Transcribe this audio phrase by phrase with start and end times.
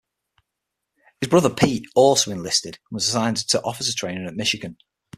[1.19, 4.79] His brother, Pete, also enlisted and was assigned to officer training at Michigan.